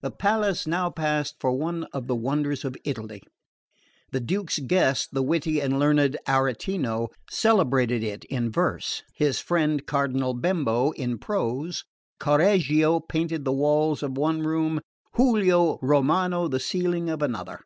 The 0.00 0.10
palace 0.10 0.66
now 0.66 0.88
passed 0.88 1.36
for 1.38 1.52
one 1.52 1.84
of 1.92 2.06
the 2.06 2.16
wonders 2.16 2.64
of 2.64 2.78
Italy. 2.82 3.22
The 4.10 4.18
Duke's 4.18 4.58
guest, 4.58 5.10
the 5.12 5.22
witty 5.22 5.60
and 5.60 5.78
learned 5.78 6.16
Aretino, 6.26 7.08
celebrated 7.30 8.02
it 8.02 8.24
in 8.30 8.50
verse, 8.50 9.02
his 9.12 9.38
friend 9.38 9.84
Cardinal 9.86 10.32
Bembo 10.32 10.92
in 10.92 11.18
prose; 11.18 11.84
Correggio 12.18 13.00
painted 13.00 13.44
the 13.44 13.52
walls 13.52 14.02
of 14.02 14.16
one 14.16 14.40
room, 14.44 14.80
Guilio 15.14 15.78
Romano 15.82 16.48
the 16.48 16.58
ceiling 16.58 17.10
of 17.10 17.20
another. 17.20 17.60